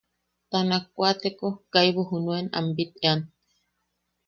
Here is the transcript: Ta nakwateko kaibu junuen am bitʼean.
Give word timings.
Ta 0.49 0.59
nakwateko 0.69 1.47
kaibu 1.71 2.01
junuen 2.09 2.45
am 2.57 2.65
bitʼean. 2.75 3.19